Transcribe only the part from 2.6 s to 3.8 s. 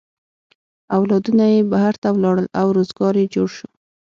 روزگار یې جوړ شو.